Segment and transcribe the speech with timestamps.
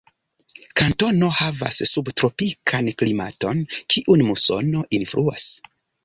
[0.79, 3.61] Kantono havas subtropikan klimaton,
[3.95, 5.47] kiun musono influas.